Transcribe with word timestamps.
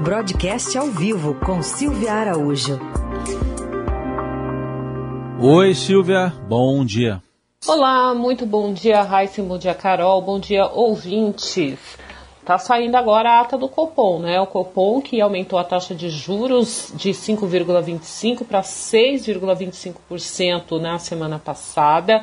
Broadcast 0.00 0.76
ao 0.76 0.86
vivo 0.86 1.34
com 1.34 1.62
Silvia 1.62 2.12
Araújo. 2.12 2.80
Oi, 5.40 5.74
Silvia, 5.74 6.32
bom 6.48 6.84
dia. 6.84 7.22
Olá, 7.66 8.14
muito 8.14 8.46
bom 8.46 8.72
dia, 8.72 9.02
Raíssa, 9.02 9.42
bom 9.42 9.58
dia, 9.58 9.74
Carol, 9.74 10.22
bom 10.22 10.40
dia, 10.40 10.66
ouvintes. 10.66 11.78
Tá 12.44 12.58
saindo 12.58 12.96
agora 12.96 13.30
a 13.30 13.42
ata 13.42 13.56
do 13.56 13.68
Copom, 13.68 14.18
né? 14.18 14.40
O 14.40 14.46
Copom 14.46 15.00
que 15.00 15.20
aumentou 15.20 15.56
a 15.58 15.64
taxa 15.64 15.94
de 15.94 16.08
juros 16.08 16.92
de 16.94 17.10
5,25 17.10 18.44
para 18.44 18.62
6,25% 18.62 20.80
na 20.80 20.98
semana 20.98 21.38
passada. 21.38 22.22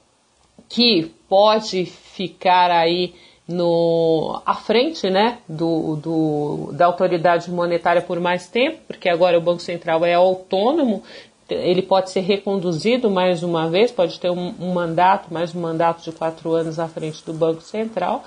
que 0.68 1.12
pode 1.28 1.84
ficar 1.84 2.70
aí 2.70 3.12
no, 3.48 4.40
à 4.46 4.54
frente 4.54 5.10
né, 5.10 5.38
do, 5.48 5.96
do, 5.96 6.72
da 6.74 6.86
autoridade 6.86 7.50
monetária 7.50 8.00
por 8.00 8.20
mais 8.20 8.46
tempo, 8.46 8.78
porque 8.86 9.08
agora 9.08 9.36
o 9.36 9.42
Banco 9.42 9.60
Central 9.60 10.04
é 10.04 10.14
autônomo, 10.14 11.02
ele 11.48 11.82
pode 11.82 12.10
ser 12.10 12.20
reconduzido 12.20 13.10
mais 13.10 13.42
uma 13.42 13.68
vez, 13.68 13.90
pode 13.90 14.20
ter 14.20 14.30
um, 14.30 14.54
um, 14.60 14.72
mandato, 14.72 15.34
mais 15.34 15.52
um 15.52 15.60
mandato 15.60 16.04
de 16.04 16.12
quatro 16.12 16.52
anos 16.52 16.78
à 16.78 16.86
frente 16.86 17.26
do 17.26 17.32
Banco 17.32 17.62
Central. 17.62 18.22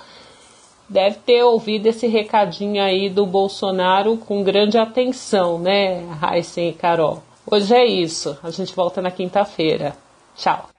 Deve 0.94 1.16
ter 1.26 1.42
ouvido 1.42 1.86
esse 1.86 2.06
recadinho 2.06 2.80
aí 2.80 3.10
do 3.10 3.26
Bolsonaro 3.26 4.16
com 4.16 4.44
grande 4.44 4.78
atenção, 4.78 5.58
né, 5.58 6.06
Raíssen 6.20 6.68
e 6.68 6.72
Carol? 6.72 7.20
Hoje 7.44 7.74
é 7.74 7.84
isso. 7.84 8.38
A 8.44 8.50
gente 8.50 8.72
volta 8.72 9.02
na 9.02 9.10
quinta-feira. 9.10 9.96
Tchau. 10.36 10.73